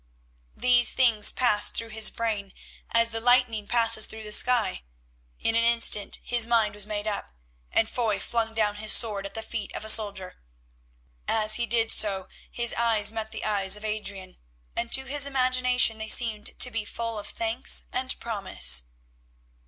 [0.57, 2.55] These things passed through his brain
[2.89, 4.81] as the lightning passes through the sky.
[5.37, 7.35] In an instant his mind was made up
[7.71, 10.41] and Foy flung down his sword at the feet of a soldier.
[11.27, 14.37] As he did so his eyes met the eyes of Adrian,
[14.75, 18.85] and to his imagination they seemed to be full of thanks and promise.